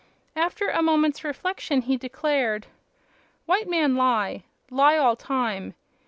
After 0.35 0.67
a 0.69 0.81
moment's 0.81 1.23
reflection 1.23 1.81
he 1.83 1.95
declared: 1.95 2.65
"White 3.45 3.69
man 3.69 3.95
lie. 3.95 4.45
Lie 4.71 4.97
all 4.97 5.15
time. 5.15 5.75